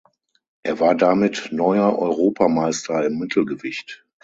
[0.63, 4.03] Er war damit neuer Europameister im Mittelgewicht.